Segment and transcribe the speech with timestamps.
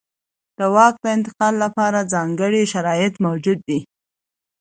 [0.57, 3.79] د واک د انتقال لپاره ځانګړي شرایط موجود دي.